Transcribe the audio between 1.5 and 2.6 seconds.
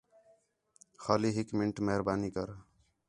مِنٹ مہربانی کر